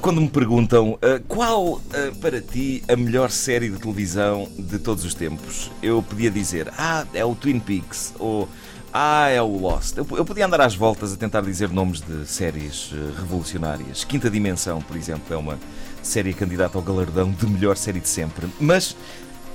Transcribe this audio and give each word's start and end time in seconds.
Quando 0.00 0.20
me 0.20 0.28
perguntam 0.28 0.92
uh, 0.92 0.98
qual 1.28 1.74
uh, 1.74 1.80
para 2.20 2.40
ti 2.40 2.82
a 2.88 2.96
melhor 2.96 3.30
série 3.30 3.68
de 3.68 3.78
televisão 3.78 4.48
de 4.58 4.78
todos 4.78 5.04
os 5.04 5.14
tempos, 5.14 5.70
eu 5.82 6.02
podia 6.02 6.30
dizer, 6.30 6.72
ah, 6.78 7.06
é 7.12 7.24
o 7.24 7.34
Twin 7.34 7.60
Peaks, 7.60 8.14
ou 8.18 8.48
ah, 8.92 9.28
é 9.28 9.40
o 9.40 9.58
Lost. 9.58 9.96
Eu, 9.96 10.06
eu 10.12 10.24
podia 10.24 10.46
andar 10.46 10.62
às 10.62 10.74
voltas 10.74 11.12
a 11.12 11.16
tentar 11.16 11.42
dizer 11.42 11.68
nomes 11.68 12.00
de 12.00 12.26
séries 12.26 12.90
uh, 12.92 13.12
revolucionárias. 13.18 14.02
Quinta 14.02 14.30
Dimensão, 14.30 14.80
por 14.80 14.96
exemplo, 14.96 15.34
é 15.34 15.36
uma 15.36 15.58
série 16.02 16.32
candidata 16.32 16.76
ao 16.78 16.82
galardão 16.82 17.30
de 17.30 17.46
melhor 17.46 17.76
série 17.76 18.00
de 18.00 18.08
sempre. 18.08 18.48
Mas 18.58 18.96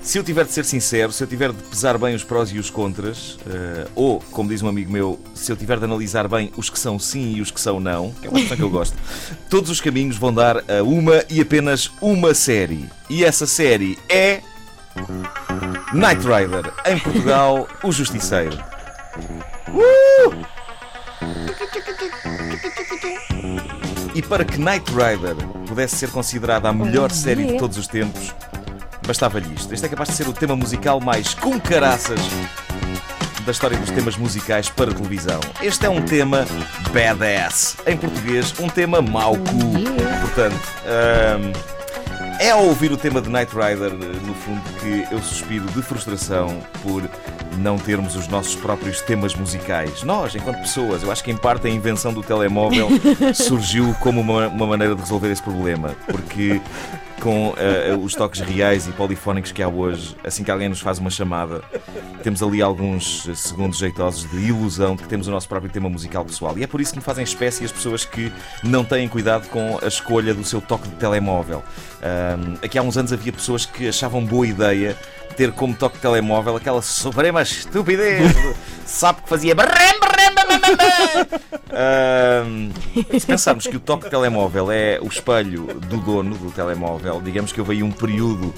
se 0.05 0.19
eu 0.19 0.23
tiver 0.23 0.45
de 0.45 0.51
ser 0.51 0.63
sincero, 0.63 1.11
se 1.11 1.23
eu 1.23 1.27
tiver 1.27 1.51
de 1.51 1.63
pesar 1.63 1.97
bem 1.97 2.13
os 2.13 2.23
prós 2.23 2.51
e 2.51 2.59
os 2.59 2.69
contras, 2.69 3.39
uh, 3.47 3.89
ou, 3.95 4.19
como 4.31 4.49
diz 4.49 4.61
um 4.61 4.67
amigo 4.67 4.91
meu, 4.91 5.19
se 5.33 5.51
eu 5.51 5.57
tiver 5.57 5.79
de 5.79 5.85
analisar 5.85 6.27
bem 6.27 6.51
os 6.55 6.69
que 6.69 6.77
são 6.77 6.99
sim 6.99 7.33
e 7.33 7.41
os 7.41 7.49
que 7.49 7.59
são 7.59 7.79
não, 7.79 8.11
que 8.11 8.27
é 8.27 8.29
uma 8.29 8.39
coisa 8.39 8.55
que 8.55 8.61
eu 8.61 8.69
gosto, 8.69 8.95
todos 9.49 9.71
os 9.71 9.81
caminhos 9.81 10.15
vão 10.15 10.31
dar 10.31 10.57
a 10.57 10.83
uma 10.83 11.25
e 11.27 11.41
apenas 11.41 11.91
uma 11.99 12.35
série. 12.35 12.87
E 13.09 13.25
essa 13.25 13.47
série 13.47 13.97
é. 14.07 14.41
Knight 15.91 16.21
Rider. 16.21 16.71
Em 16.85 16.99
Portugal, 16.99 17.67
O 17.83 17.91
Justiceiro. 17.91 18.57
Uh! 19.69 20.45
E 24.13 24.21
para 24.21 24.45
que 24.45 24.57
Knight 24.57 24.89
Rider 24.91 25.35
pudesse 25.67 25.97
ser 25.97 26.09
considerada 26.09 26.69
a 26.69 26.73
melhor 26.73 27.11
série 27.11 27.45
de 27.45 27.57
todos 27.57 27.77
os 27.77 27.85
tempos, 27.85 28.33
Bastava-lhe 29.05 29.53
isto. 29.53 29.73
Este 29.73 29.85
é 29.85 29.89
capaz 29.89 30.09
de 30.09 30.15
ser 30.15 30.27
o 30.27 30.33
tema 30.33 30.55
musical 30.55 30.99
mais 30.99 31.33
com 31.35 31.59
caraças 31.59 32.19
da 33.45 33.51
história 33.51 33.77
dos 33.77 33.91
temas 33.91 34.17
musicais 34.17 34.69
para 34.69 34.91
televisão. 34.91 35.39
Este 35.61 35.85
é 35.85 35.89
um 35.89 36.01
tema 36.01 36.47
badass. 36.91 37.77
Em 37.85 37.95
português, 37.95 38.53
um 38.59 38.67
tema 38.67 39.03
mau 39.03 39.35
cu. 39.35 40.21
Portanto, 40.21 40.59
um, 40.85 41.75
é 42.39 42.49
ao 42.49 42.65
ouvir 42.65 42.91
o 42.91 42.97
tema 42.97 43.21
de 43.21 43.29
Knight 43.29 43.51
Rider, 43.53 43.93
no 43.93 44.33
fundo, 44.33 44.61
que 44.79 45.05
eu 45.13 45.21
suspiro 45.21 45.65
de 45.65 45.81
frustração 45.83 46.59
por 46.81 47.03
não 47.59 47.77
termos 47.77 48.15
os 48.15 48.27
nossos 48.27 48.55
próprios 48.55 49.01
temas 49.01 49.35
musicais. 49.35 50.01
Nós, 50.01 50.33
enquanto 50.35 50.61
pessoas, 50.61 51.03
eu 51.03 51.11
acho 51.11 51.23
que 51.23 51.31
em 51.31 51.37
parte 51.37 51.67
a 51.67 51.69
invenção 51.69 52.11
do 52.11 52.23
telemóvel 52.23 52.89
surgiu 53.33 53.95
como 53.99 54.19
uma, 54.19 54.47
uma 54.47 54.65
maneira 54.65 54.95
de 54.95 55.01
resolver 55.01 55.31
esse 55.31 55.43
problema. 55.43 55.95
Porque 56.07 56.59
com 57.21 57.49
uh, 57.49 57.97
os 58.03 58.13
toques 58.13 58.41
reais 58.41 58.87
e 58.87 58.91
polifónicos 58.91 59.51
que 59.51 59.63
há 59.63 59.67
hoje, 59.67 60.15
assim 60.23 60.43
que 60.43 60.51
alguém 60.51 60.69
nos 60.69 60.79
faz 60.79 60.99
uma 60.99 61.09
chamada, 61.09 61.61
temos 62.23 62.41
ali 62.43 62.61
alguns 62.61 63.29
segundos 63.35 63.77
jeitosos 63.77 64.29
de 64.29 64.37
ilusão 64.37 64.95
de 64.95 65.03
que 65.03 65.09
temos 65.09 65.27
o 65.27 65.31
nosso 65.31 65.47
próprio 65.47 65.71
tema 65.71 65.89
musical 65.89 66.25
pessoal. 66.25 66.57
E 66.57 66.63
é 66.63 66.67
por 66.67 66.81
isso 66.81 66.91
que 66.91 66.99
me 66.99 67.03
fazem 67.03 67.23
espécie 67.23 67.65
as 67.65 67.71
pessoas 67.71 68.05
que 68.05 68.31
não 68.63 68.83
têm 68.83 69.07
cuidado 69.07 69.47
com 69.49 69.79
a 69.81 69.87
escolha 69.87 70.33
do 70.33 70.43
seu 70.43 70.61
toque 70.61 70.87
de 70.87 70.95
telemóvel. 70.95 71.63
Um, 72.01 72.53
aqui 72.63 72.77
há 72.77 72.81
uns 72.81 72.97
anos 72.97 73.11
havia 73.11 73.33
pessoas 73.33 73.65
que 73.65 73.87
achavam 73.87 74.23
boa 74.23 74.45
ideia 74.45 74.97
ter 75.35 75.51
como 75.51 75.73
toque 75.73 75.95
de 75.95 76.01
telemóvel 76.01 76.55
aquela 76.55 76.81
suprema 76.81 77.41
estupidez. 77.41 78.31
Sabe 78.85 79.21
que 79.21 79.29
fazia 79.29 79.53
se 83.19 83.25
pensarmos 83.25 83.67
que 83.67 83.75
o 83.75 83.79
toque 83.79 84.05
de 84.05 84.09
telemóvel 84.09 84.71
é 84.71 84.99
o 85.01 85.07
espelho 85.07 85.65
do 85.65 85.97
dono 85.97 86.37
do 86.37 86.51
telemóvel, 86.51 87.21
digamos 87.21 87.51
que 87.51 87.59
houve 87.59 87.73
aí 87.73 87.83
um 87.83 87.91
período 87.91 88.53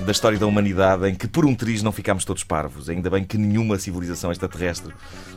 da 0.00 0.12
história 0.12 0.38
da 0.38 0.46
humanidade 0.46 1.08
em 1.08 1.14
que 1.14 1.28
por 1.28 1.44
um 1.44 1.54
triz 1.54 1.82
não 1.82 1.92
ficámos 1.92 2.24
todos 2.24 2.42
parvos. 2.42 2.88
Ainda 2.88 3.10
bem 3.10 3.24
que 3.24 3.38
nenhuma 3.38 3.78
civilização 3.78 4.32
extraterrestre 4.32 4.92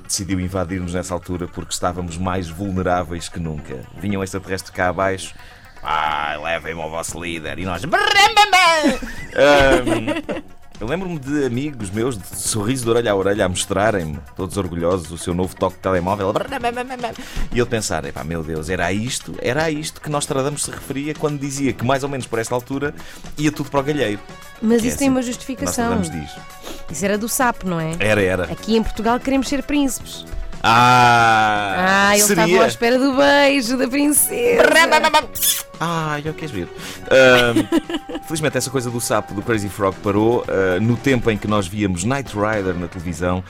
decidiu 0.06 0.40
invadir-nos 0.40 0.94
nessa 0.94 1.14
altura 1.14 1.48
porque 1.48 1.74
estávamos 1.74 2.18
mais 2.18 2.50
vulneráveis 2.50 3.30
que 3.30 3.40
nunca. 3.40 3.82
Vinham 4.00 4.24
extraterrestres 4.24 4.72
cá 4.72 4.90
abaixo. 4.90 5.36
Ah, 5.84 6.38
levem-me 6.42 6.82
ao 6.82 6.90
vosso 6.90 7.24
líder. 7.24 7.60
E 7.60 7.66
nós. 7.66 7.84
um, 7.84 7.90
eu 10.88 10.92
lembro-me 10.92 11.20
de 11.20 11.46
amigos 11.46 11.90
meus 11.92 12.18
de 12.18 12.26
sorriso 12.40 12.86
de 12.86 12.90
orelha 12.90 13.12
a 13.12 13.16
orelha 13.16 13.46
a 13.46 13.50
mostrarem-me, 13.50 14.18
todos 14.38 14.56
orgulhosos, 14.56 15.12
o 15.12 15.18
seu 15.18 15.34
novo 15.34 15.54
toque 15.54 15.76
de 15.76 15.82
telemóvel. 15.82 16.34
E 17.52 17.60
eu 17.60 17.68
pensar, 17.68 18.06
epá, 18.06 18.24
meu 18.24 18.42
Deus, 18.42 18.70
era 18.70 18.92
isto, 18.94 19.36
era 19.42 19.70
isto 19.70 20.00
que 20.00 20.10
Nostradamus 20.10 20.64
se 20.64 20.72
referia 20.72 21.14
quando 21.14 21.40
dizia 21.40 21.74
que 21.74 21.84
mais 21.84 22.04
ou 22.04 22.10
menos 22.10 22.26
por 22.26 22.40
esta 22.40 22.56
altura 22.56 22.96
ia 23.38 23.52
tudo 23.52 23.70
para 23.70 23.82
o 23.82 23.84
galheiro. 23.84 24.22
Mas 24.62 24.80
Que 24.80 24.88
é 24.88 24.90
isso 24.90 24.98
tem 24.98 25.08
assim, 25.08 25.16
uma 25.16 25.22
justificação. 25.22 25.96
Nostradamus 25.96 26.32
diz. 26.32 26.44
Isso 26.90 27.04
era 27.04 27.18
do 27.18 27.28
sapo, 27.28 27.68
não 27.68 27.82
é? 27.82 27.92
Era, 28.00 28.22
era. 28.22 28.44
Aqui 28.46 28.78
em 28.78 28.82
Portugal 28.82 29.20
queremos 29.20 29.50
ser 29.50 29.64
príncipes. 29.64 30.26
Ah! 30.70 32.10
Ah, 32.10 32.18
estavam 32.18 32.46
seria... 32.48 32.64
à 32.64 32.68
espera 32.68 33.00
do 33.00 33.14
beijo 33.14 33.78
da 33.78 33.88
princesa. 33.88 34.64
Ah, 35.80 36.20
já 36.24 36.34
queres 36.34 36.52
ver. 36.52 36.68
Ahm, 37.10 37.64
felizmente 38.28 38.58
essa 38.58 38.70
coisa 38.70 38.90
do 38.90 39.00
sapo 39.00 39.34
do 39.34 39.42
Crazy 39.42 39.70
Frog 39.70 39.96
parou. 40.04 40.44
Ah, 40.48 40.80
no 40.80 40.98
tempo 40.98 41.30
em 41.32 41.38
que 41.38 41.48
nós 41.48 41.68
víamos 41.68 42.04
Knight 42.04 42.34
Rider 42.36 42.74
na 42.76 42.88
televisão, 42.88 43.44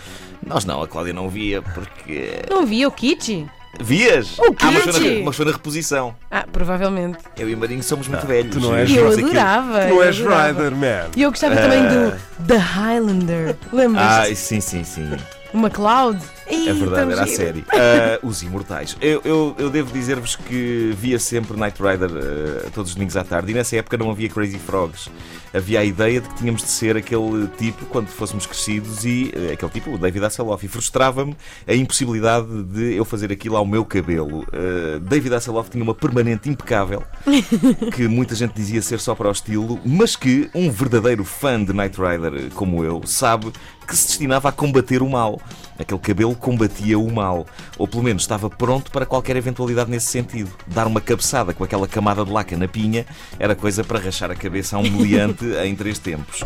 nós 0.45 0.63
não, 0.66 0.81
a 0.83 0.88
Cláudia 0.88 1.13
não 1.13 1.29
via, 1.29 1.61
porque. 1.61 2.41
Não 2.50 2.66
via 2.66 2.88
o 2.88 2.91
Kitty? 2.91 3.47
Vias? 3.79 4.38
O 4.39 4.55
Ah, 4.59 4.72
mas 4.72 4.84
foi, 4.84 4.94
Kitty? 4.94 5.19
na, 5.19 5.25
mas 5.25 5.35
foi 5.35 5.45
na 5.45 5.51
reposição. 5.51 6.16
Ah, 6.31 6.45
provavelmente. 6.51 7.19
Eu 7.38 7.49
e 7.49 7.53
o 7.53 7.57
Marinho 7.57 7.84
somos 7.84 8.07
muito 8.07 8.25
velhos. 8.25 8.53
tu 8.55 8.59
não 8.59 8.75
és 8.75 8.89
E 8.89 8.95
eu 8.95 9.07
adorava. 9.11 9.81
Tu 9.81 9.88
não 9.89 9.95
eu 9.97 10.03
és. 10.03 10.17
Rider, 10.17 10.72
man. 10.75 11.09
E 11.16 11.22
eu 11.22 11.29
gostava 11.31 11.55
também 11.55 11.84
do 11.84 12.16
The 12.47 12.57
Highlander. 12.57 13.55
Lembras? 13.72 14.03
Ah, 14.05 14.25
sim, 14.35 14.59
sim, 14.61 14.84
sim. 14.84 15.09
O 15.53 15.57
MacLeod. 15.57 16.19
Ih, 16.50 16.69
É 16.69 16.74
verdade, 16.74 17.12
era 17.12 17.24
a 17.24 17.28
série. 17.28 17.63
Ah, 17.72 18.19
os 18.24 18.41
Imortais. 18.41 18.96
Eu, 19.02 19.22
eu, 19.24 19.56
eu 19.58 19.69
devo 19.69 19.91
dizer-vos 19.91 20.35
que 20.35 20.94
via 20.97 21.19
sempre 21.19 21.58
Knight 21.58 21.81
Rider 21.81 22.09
ah, 22.09 22.69
todos 22.74 22.91
os 22.91 22.96
domingos 22.96 23.18
à 23.18 23.24
tarde 23.24 23.52
e 23.52 23.53
nessa 23.53 23.75
época 23.75 23.97
não 23.97 24.09
havia 24.09 24.30
Crazy 24.30 24.59
Frogs. 24.59 25.09
Havia 25.53 25.80
a 25.80 25.84
ideia 25.84 26.22
de 26.22 26.28
que 26.30 26.35
tínhamos 26.35 26.62
de 26.62 26.69
ser 26.69 26.97
aquele 26.97 27.47
tipo 27.58 27.85
quando 27.85 28.08
fôssemos 28.08 28.46
crescidos 28.46 29.06
e 29.06 29.31
ah, 29.35 29.53
aquele 29.53 29.72
tipo, 29.72 29.91
o 29.91 29.97
David 29.97 30.24
Hasselhoff. 30.25 30.66
E 30.66 30.69
frustrava-me 30.69 31.35
a 31.68 31.74
impossibilidade 31.74 32.64
de 32.64 32.96
eu 32.96 33.06
fazer 33.06 33.31
aquilo 33.31 33.58
ao 33.58 33.66
meu 33.66 33.84
cabelo. 33.84 34.46
Ah, 34.53 35.00
David 35.02 35.34
Hasselhoff 35.35 35.69
tinha 35.69 35.84
uma 35.84 35.96
permanente 35.96 36.50
impecável 36.50 37.03
que 37.94 38.08
muita 38.08 38.35
gente 38.35 38.53
dizia 38.53 38.81
ser 38.81 39.00
só 39.00 39.14
para 39.16 39.28
o 39.28 39.31
estilo, 39.31 39.79
mas 39.85 40.16
que 40.16 40.50
um 40.53 40.69
verdadeiro 40.72 41.24
fã 41.24 41.64
de 41.64 41.74
Knight 41.74 41.97
Rider 42.00 42.52
como 42.53 42.84
eu 42.84 43.02
sabe 43.06 43.52
que 43.88 43.96
se 43.96 44.08
destinava 44.08 44.50
a 44.50 44.52
combater 44.52 45.02
o 45.02 45.09
mal. 45.09 45.41
Aquele 45.80 46.00
cabelo 46.00 46.36
combatia 46.36 46.98
o 46.98 47.12
mal, 47.14 47.46
ou 47.78 47.88
pelo 47.88 48.04
menos 48.04 48.24
estava 48.24 48.50
pronto 48.50 48.90
para 48.92 49.06
qualquer 49.06 49.36
eventualidade 49.36 49.90
nesse 49.92 50.08
sentido. 50.08 50.52
Dar 50.66 50.88
uma 50.88 51.00
cabeçada 51.00 51.54
com 51.54 51.64
aquela 51.64 51.88
camada 51.88 52.26
de 52.26 52.32
laca 52.32 52.58
na 52.58 52.68
pinha 52.68 53.06
era 53.38 53.56
coisa 53.56 53.84
para 53.84 54.00
rachar 54.00 54.32
a 54.32 54.36
cabeça 54.36 54.76
a 54.76 54.80
um 54.80 54.90
meliante 54.90 55.46
em 55.66 55.76
três 55.76 56.00
tempos. 56.00 56.44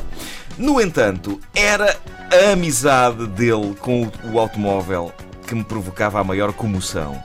No 0.57 0.81
entanto, 0.81 1.39
era 1.55 1.97
a 2.31 2.51
amizade 2.51 3.25
dele 3.27 3.73
com 3.79 4.03
o, 4.03 4.11
o 4.33 4.39
automóvel 4.39 5.11
que 5.47 5.55
me 5.55 5.63
provocava 5.63 6.19
a 6.19 6.23
maior 6.23 6.53
comoção. 6.53 7.21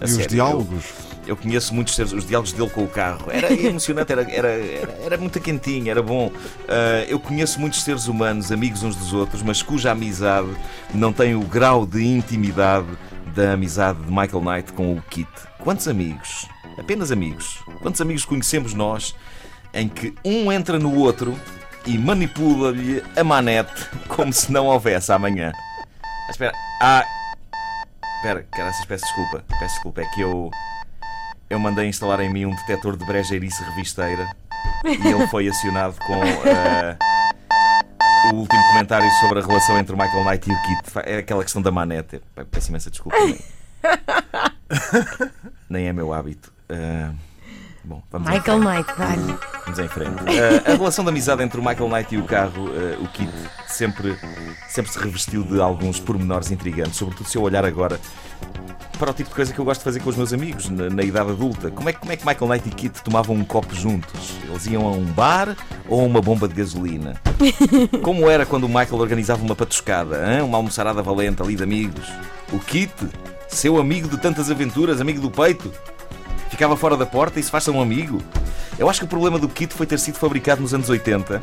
A 0.00 0.04
E 0.04 0.04
os 0.04 0.10
sério, 0.12 0.28
diálogos? 0.30 0.84
eu, 0.84 1.13
eu 1.26 1.36
conheço 1.36 1.74
muitos 1.74 1.94
seres, 1.94 2.12
os 2.12 2.26
diálogos 2.26 2.52
dele 2.52 2.70
com 2.70 2.84
o 2.84 2.88
carro. 2.88 3.30
Era 3.30 3.52
emocionante, 3.52 4.12
era, 4.12 4.22
era, 4.30 4.48
era, 4.48 4.92
era 5.04 5.16
muito 5.16 5.40
quentinho, 5.40 5.90
era 5.90 6.02
bom. 6.02 6.30
Ah, 6.68 7.04
eu 7.08 7.18
conheço 7.18 7.60
muitos 7.60 7.82
seres 7.82 8.06
humanos, 8.06 8.52
amigos 8.52 8.82
uns 8.82 8.96
dos 8.96 9.12
outros, 9.12 9.42
mas 9.42 9.62
cuja 9.62 9.92
amizade 9.92 10.48
não 10.92 11.12
tem 11.12 11.34
o 11.34 11.40
grau 11.40 11.86
de 11.86 12.04
intimidade 12.04 12.88
da 13.34 13.52
amizade 13.52 14.00
de 14.02 14.10
Michael 14.10 14.42
Knight 14.42 14.72
com 14.72 14.94
o 14.94 15.02
Kit. 15.02 15.28
Quantos 15.58 15.88
amigos? 15.88 16.46
Apenas 16.78 17.10
amigos. 17.10 17.58
Quantos 17.80 18.00
amigos 18.00 18.24
conhecemos 18.24 18.74
nós 18.74 19.14
em 19.72 19.88
que 19.88 20.14
um 20.24 20.52
entra 20.52 20.78
no 20.78 20.94
outro 20.94 21.38
e 21.86 21.98
manipula-lhe 21.98 23.02
a 23.16 23.24
manete 23.24 23.88
como 24.08 24.32
se 24.32 24.52
não 24.52 24.66
houvesse 24.66 25.12
amanhã? 25.12 25.52
Ah, 26.02 26.30
espera. 26.30 26.54
Ah. 26.80 27.04
Espera, 28.16 28.46
caraças, 28.52 28.86
peço 28.86 29.04
desculpa. 29.04 29.44
Peço 29.58 29.74
desculpa, 29.74 30.00
é 30.00 30.06
que 30.06 30.20
eu. 30.20 30.50
Eu 31.50 31.58
mandei 31.58 31.86
instalar 31.88 32.20
em 32.20 32.30
mim 32.32 32.46
um 32.46 32.54
detector 32.54 32.96
de 32.96 33.04
brejeirice 33.04 33.62
revisteira 33.64 34.28
e 34.84 35.06
ele 35.08 35.26
foi 35.28 35.46
acionado 35.48 35.94
com 36.06 36.14
ah, 36.14 36.96
o 38.32 38.36
último 38.36 38.62
comentário 38.70 39.10
sobre 39.20 39.40
a 39.40 39.42
relação 39.46 39.78
entre 39.78 39.94
o 39.94 39.98
Michael 39.98 40.24
Knight 40.24 40.50
e 40.50 40.52
o 40.52 40.62
Kit. 40.62 40.98
É 41.04 41.18
aquela 41.18 41.42
questão 41.42 41.60
da 41.62 41.70
manete. 41.70 42.20
Pe- 42.34 42.44
Peço 42.46 42.70
imensa 42.70 42.90
desculpa. 42.90 43.16
Nem, 45.68 45.88
é 45.88 45.92
meu 45.92 46.12
hábito. 46.12 46.52
Ah, 46.68 47.12
bom, 47.84 48.02
vamos 48.10 48.28
Michael 48.30 48.58
Knight, 48.60 48.88
dá-lhe. 48.98 49.38
Vamos 49.64 49.78
em 49.78 49.88
frente. 49.88 50.10
Uh, 50.22 50.70
a 50.72 50.74
relação 50.76 51.04
de 51.04 51.10
amizade 51.10 51.42
entre 51.42 51.60
o 51.60 51.64
Michael 51.64 51.88
Knight 51.88 52.14
e 52.14 52.18
o 52.18 52.24
carro, 52.24 52.64
uh, 52.68 53.02
o 53.02 53.08
Kit, 53.08 53.30
sempre, 53.66 54.16
sempre 54.68 54.90
se 54.92 54.98
revestiu 54.98 55.42
de 55.42 55.60
alguns 55.60 56.00
pormenores 56.00 56.50
intrigantes, 56.50 56.96
sobretudo 56.96 57.28
se 57.28 57.36
eu 57.38 57.42
olhar 57.42 57.64
agora 57.64 58.00
para 58.98 59.10
o 59.10 59.14
tipo 59.14 59.28
de 59.28 59.34
coisa 59.34 59.52
que 59.52 59.58
eu 59.58 59.64
gosto 59.64 59.80
de 59.80 59.84
fazer 59.84 60.00
com 60.00 60.08
os 60.10 60.16
meus 60.16 60.32
amigos 60.32 60.68
na, 60.70 60.88
na 60.88 61.02
idade 61.02 61.30
adulta. 61.30 61.68
Como 61.70 61.88
é, 61.88 61.92
que- 61.92 61.98
como 61.98 62.12
é 62.12 62.16
que 62.16 62.24
Michael 62.24 62.48
Knight 62.48 62.68
e 62.68 62.72
Kit 62.72 63.02
tomavam 63.02 63.34
um 63.34 63.44
copo 63.44 63.74
juntos? 63.74 64.34
Eles 64.48 64.66
iam 64.66 64.86
a 64.86 64.90
um 64.92 65.04
bar 65.04 65.56
ou 65.88 66.00
a 66.00 66.04
uma 66.04 66.20
bomba 66.20 66.46
de 66.46 66.54
gasolina? 66.54 67.14
Como 68.02 68.30
era 68.30 68.46
quando 68.46 68.64
o 68.64 68.68
Michael 68.68 68.94
organizava 69.00 69.42
uma 69.42 69.56
patuscada, 69.56 70.16
hã? 70.16 70.44
uma 70.44 70.58
almoçarada 70.58 71.02
valente 71.02 71.42
ali 71.42 71.56
de 71.56 71.62
amigos? 71.64 72.08
O 72.52 72.58
Kit 72.60 72.92
Seu 73.48 73.78
amigo 73.80 74.08
de 74.08 74.16
tantas 74.16 74.48
aventuras, 74.50 75.00
amigo 75.00 75.20
do 75.20 75.30
peito. 75.30 75.72
Ficava 76.54 76.76
fora 76.76 76.96
da 76.96 77.04
porta 77.04 77.40
e 77.40 77.42
se 77.42 77.50
faz 77.50 77.66
um 77.66 77.82
amigo. 77.82 78.22
Eu 78.78 78.88
acho 78.88 79.00
que 79.00 79.06
o 79.06 79.08
problema 79.08 79.40
do 79.40 79.48
kit 79.48 79.74
foi 79.74 79.86
ter 79.86 79.98
sido 79.98 80.18
fabricado 80.18 80.62
nos 80.62 80.72
anos 80.72 80.88
80 80.88 81.42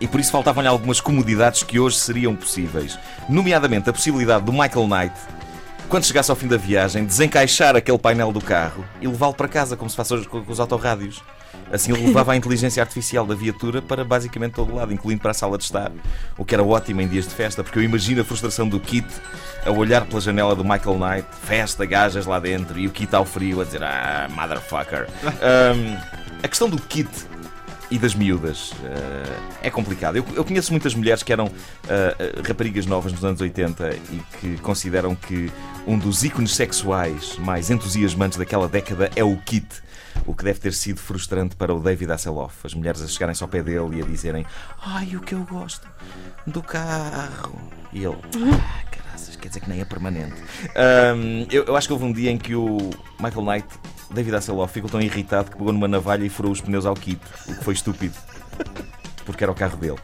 e 0.00 0.06
por 0.06 0.20
isso 0.20 0.30
faltavam-lhe 0.30 0.68
algumas 0.68 1.00
comodidades 1.00 1.64
que 1.64 1.80
hoje 1.80 1.98
seriam 1.98 2.36
possíveis. 2.36 2.96
Nomeadamente 3.28 3.90
a 3.90 3.92
possibilidade 3.92 4.44
do 4.44 4.52
Michael 4.52 4.86
Knight, 4.86 5.14
quando 5.88 6.06
chegasse 6.06 6.30
ao 6.30 6.36
fim 6.36 6.46
da 6.46 6.56
viagem, 6.56 7.04
desencaixar 7.04 7.74
aquele 7.74 7.98
painel 7.98 8.30
do 8.30 8.40
carro 8.40 8.84
e 9.00 9.08
levá-lo 9.08 9.34
para 9.34 9.48
casa, 9.48 9.76
como 9.76 9.90
se 9.90 9.96
faz 9.96 10.12
hoje 10.12 10.28
com 10.28 10.44
os 10.46 10.60
autorrádios. 10.60 11.20
Assim 11.70 11.92
ele 11.92 12.06
levava 12.06 12.32
a 12.32 12.36
inteligência 12.36 12.82
artificial 12.82 13.26
da 13.26 13.34
viatura 13.34 13.80
para 13.80 14.04
basicamente 14.04 14.52
todo 14.52 14.74
lado, 14.74 14.92
incluindo 14.92 15.20
para 15.20 15.30
a 15.30 15.34
sala 15.34 15.56
de 15.56 15.64
estar. 15.64 15.90
O 16.36 16.44
que 16.44 16.54
era 16.54 16.62
ótimo 16.62 17.00
em 17.00 17.08
dias 17.08 17.26
de 17.26 17.34
festa, 17.34 17.62
porque 17.62 17.78
eu 17.78 17.82
imagino 17.82 18.20
a 18.20 18.24
frustração 18.24 18.68
do 18.68 18.78
Kit 18.80 19.06
a 19.64 19.70
olhar 19.70 20.04
pela 20.04 20.20
janela 20.20 20.54
do 20.54 20.64
Michael 20.64 20.98
Knight, 20.98 21.28
festa, 21.42 21.84
gajas 21.86 22.26
lá 22.26 22.38
dentro, 22.38 22.78
e 22.78 22.86
o 22.86 22.90
Kit 22.90 23.14
ao 23.14 23.24
frio 23.24 23.60
a 23.60 23.64
dizer 23.64 23.82
Ah, 23.82 24.28
motherfucker. 24.30 25.08
Um, 25.42 25.96
a 26.42 26.48
questão 26.48 26.68
do 26.68 26.76
Kit 26.80 27.08
e 27.92 27.98
das 27.98 28.14
miúdas. 28.14 28.72
Uh, 28.72 29.42
é 29.62 29.70
complicado. 29.70 30.16
Eu, 30.16 30.24
eu, 30.34 30.44
conheço 30.44 30.72
muitas 30.72 30.94
mulheres 30.94 31.22
que 31.22 31.30
eram 31.30 31.46
uh, 31.46 32.42
raparigas 32.46 32.86
novas 32.86 33.12
nos 33.12 33.22
anos 33.22 33.40
80 33.40 33.94
e 33.94 34.22
que 34.40 34.56
consideram 34.62 35.14
que 35.14 35.52
um 35.86 35.98
dos 35.98 36.24
ícones 36.24 36.54
sexuais 36.54 37.36
mais 37.36 37.70
entusiasmantes 37.70 38.38
daquela 38.38 38.66
década 38.66 39.10
é 39.14 39.22
o 39.22 39.36
Kit. 39.36 39.66
O 40.26 40.34
que 40.34 40.42
deve 40.44 40.58
ter 40.58 40.72
sido 40.72 40.98
frustrante 40.98 41.54
para 41.54 41.74
o 41.74 41.80
David 41.80 42.10
Hasselhoff. 42.12 42.54
As 42.64 42.74
mulheres 42.74 43.02
a 43.02 43.08
chegarem-se 43.08 43.42
ao 43.42 43.48
pé 43.48 43.62
dele 43.62 43.98
e 43.98 44.02
a 44.02 44.04
dizerem: 44.04 44.46
Ai, 44.80 45.14
o 45.14 45.20
que 45.20 45.34
eu 45.34 45.44
gosto 45.44 45.86
do 46.46 46.62
carro. 46.62 47.58
E 47.92 48.04
ele: 48.04 48.16
Ah, 48.36 48.82
caraças, 48.90 49.36
quer 49.36 49.48
dizer 49.48 49.60
que 49.60 49.68
nem 49.68 49.80
é 49.80 49.84
permanente. 49.84 50.36
Um, 51.16 51.46
eu, 51.50 51.64
eu 51.64 51.76
acho 51.76 51.86
que 51.86 51.92
houve 51.92 52.04
um 52.04 52.12
dia 52.12 52.30
em 52.30 52.38
que 52.38 52.54
o 52.54 52.90
Michael 53.18 53.44
Knight 53.44 53.68
David 54.12 54.36
Hasselhoff 54.36 54.72
ficou 54.72 54.90
tão 54.90 55.00
irritado 55.00 55.50
que 55.50 55.56
pegou 55.56 55.72
numa 55.72 55.88
navalha 55.88 56.24
e 56.24 56.28
furou 56.28 56.52
os 56.52 56.60
pneus 56.60 56.86
ao 56.86 56.94
Kit, 56.94 57.20
o 57.48 57.54
que 57.54 57.64
foi 57.64 57.74
estúpido, 57.74 58.14
porque 59.24 59.44
era 59.44 59.50
o 59.50 59.54
carro 59.54 59.76
dele. 59.76 59.98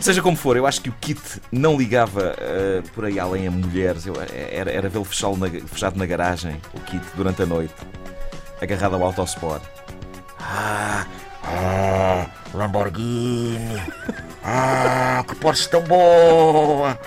Seja 0.00 0.20
como 0.20 0.36
for, 0.36 0.56
eu 0.56 0.66
acho 0.66 0.80
que 0.80 0.88
o 0.88 0.94
Kit 1.00 1.20
não 1.52 1.76
ligava 1.76 2.34
uh, 2.34 2.90
por 2.90 3.04
aí 3.04 3.18
além 3.20 3.46
a 3.46 3.50
mulheres. 3.50 4.06
Eu, 4.06 4.14
era 4.50 4.70
era 4.70 4.88
vê-lo 4.88 5.04
fechado 5.04 5.96
na 5.96 6.06
garagem, 6.06 6.60
o 6.74 6.80
Kit, 6.80 7.04
durante 7.14 7.42
a 7.42 7.46
noite, 7.46 7.74
agarrado 8.60 8.96
ao 8.96 9.04
Autosport. 9.04 9.62
Ah, 10.40 11.06
ah, 11.44 12.26
Lamborghini. 12.54 13.80
Ah, 14.42 15.24
que 15.28 15.34
Porsche 15.36 15.68
tão 15.68 15.82
boa. 15.82 16.98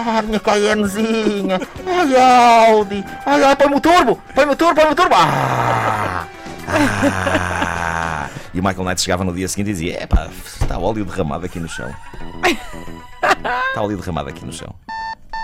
Ah, 0.00 0.22
minha 0.22 0.38
Cayennezinha. 0.38 1.58
Ai, 1.84 2.70
Audi. 2.70 3.04
Ai, 3.26 3.42
ai, 3.42 3.56
põe-me 3.56 3.74
o 3.74 3.80
turbo. 3.80 4.22
Põe-me 4.32 4.52
o 4.52 4.56
turbo, 4.56 4.76
põe-me 4.76 4.92
o 4.92 4.94
turbo. 4.94 5.14
Ah, 5.16 6.26
ah. 6.68 8.28
E 8.54 8.60
o 8.60 8.62
Michael 8.62 8.84
Knight 8.84 9.00
chegava 9.00 9.24
no 9.24 9.34
dia 9.34 9.48
seguinte 9.48 9.70
e 9.70 9.72
dizia: 9.72 10.04
Epá, 10.04 10.28
está 10.60 10.78
óleo 10.78 11.04
derramado 11.04 11.44
aqui 11.46 11.58
no 11.58 11.68
chão. 11.68 11.92
Está 13.68 13.82
óleo 13.82 13.96
derramado 13.96 14.28
aqui 14.28 14.44
no 14.44 14.52
chão. 14.52 14.72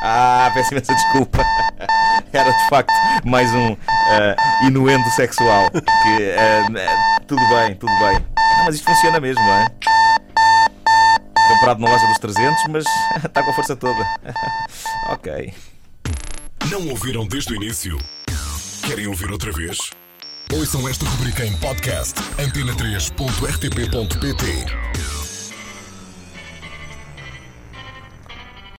Ah, 0.02 0.50
peço 0.54 0.72
imensa 0.72 0.94
desculpa. 0.94 1.44
Era 2.32 2.50
de 2.50 2.68
facto 2.68 2.92
mais 3.24 3.52
um 3.54 3.72
uh, 3.72 4.66
inuendo 4.66 5.08
sexual. 5.10 5.70
Que, 5.70 5.78
uh, 5.80 7.24
tudo 7.26 7.42
bem, 7.48 7.74
tudo 7.74 7.92
bem. 7.98 8.24
mas 8.64 8.76
isto 8.76 8.84
funciona 8.84 9.18
mesmo, 9.18 9.42
não 9.42 9.54
é? 9.54 9.66
Comprado 11.64 11.80
na 11.80 11.90
loja 11.90 12.06
dos 12.06 12.18
300, 12.18 12.68
mas 12.68 12.84
está 13.24 13.42
com 13.46 13.50
a 13.50 13.54
força 13.54 13.74
toda. 13.74 14.06
ok. 15.08 15.54
Não 16.70 16.86
ouviram 16.88 17.26
desde 17.26 17.52
o 17.52 17.56
início? 17.56 17.98
Querem 18.86 19.06
ouvir 19.06 19.30
outra 19.30 19.50
vez? 19.50 19.78
Ouçam 20.52 20.86
esta 20.88 21.06
rubrica 21.06 21.46
em 21.46 21.56
podcast 21.56 22.20
antena3.rtp.pt 22.38 25.23